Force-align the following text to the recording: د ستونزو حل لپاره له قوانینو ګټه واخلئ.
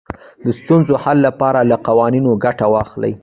د 0.43 0.45
ستونزو 0.59 0.93
حل 1.03 1.17
لپاره 1.27 1.59
له 1.69 1.75
قوانینو 1.87 2.31
ګټه 2.45 2.65
واخلئ. 2.73 3.13